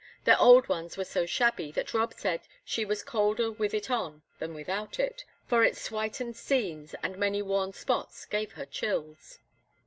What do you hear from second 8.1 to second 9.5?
gave her chills."